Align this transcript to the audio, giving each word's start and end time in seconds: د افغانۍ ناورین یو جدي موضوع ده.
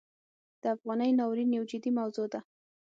د 0.61 0.63
افغانۍ 0.75 1.11
ناورین 1.19 1.49
یو 1.57 1.63
جدي 1.71 1.91
موضوع 1.99 2.27
ده. 2.33 2.39